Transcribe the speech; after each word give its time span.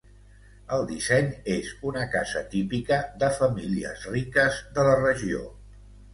El 0.77 0.85
disseny 0.91 1.27
és 1.55 1.69
una 1.89 2.05
casa 2.15 2.41
típica 2.55 2.99
de 3.25 3.31
famílies 3.37 4.09
riques 4.17 4.59
de 4.81 4.89
la 4.91 4.99
regió. 5.05 5.47